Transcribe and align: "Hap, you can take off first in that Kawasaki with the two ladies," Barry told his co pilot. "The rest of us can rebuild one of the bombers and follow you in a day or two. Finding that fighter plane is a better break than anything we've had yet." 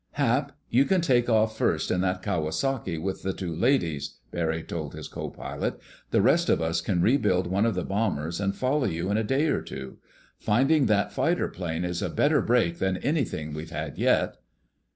"Hap, 0.13 0.53
you 0.67 0.83
can 0.85 0.99
take 0.99 1.29
off 1.29 1.55
first 1.55 1.91
in 1.91 2.01
that 2.01 2.23
Kawasaki 2.23 2.97
with 2.97 3.21
the 3.21 3.33
two 3.33 3.53
ladies," 3.55 4.17
Barry 4.31 4.63
told 4.63 4.95
his 4.95 5.07
co 5.07 5.29
pilot. 5.29 5.79
"The 6.09 6.23
rest 6.23 6.49
of 6.49 6.59
us 6.59 6.81
can 6.81 7.03
rebuild 7.03 7.45
one 7.45 7.67
of 7.67 7.75
the 7.75 7.85
bombers 7.85 8.39
and 8.39 8.55
follow 8.55 8.87
you 8.87 9.11
in 9.11 9.17
a 9.17 9.23
day 9.23 9.45
or 9.49 9.61
two. 9.61 9.99
Finding 10.39 10.87
that 10.87 11.13
fighter 11.13 11.47
plane 11.49 11.85
is 11.85 12.01
a 12.01 12.09
better 12.09 12.41
break 12.41 12.79
than 12.79 12.97
anything 12.97 13.53
we've 13.53 13.69
had 13.69 13.99
yet." 13.99 14.37